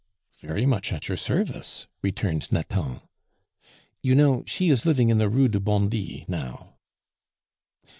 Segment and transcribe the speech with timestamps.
[0.39, 3.01] "Very much at your service," returned Nathan.
[4.01, 6.77] "You know; she is living in the Rue du Bondy now."